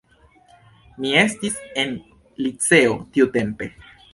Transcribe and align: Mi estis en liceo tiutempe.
Mi 1.03 1.11
estis 1.25 1.59
en 1.83 1.93
liceo 2.47 2.99
tiutempe. 3.19 3.71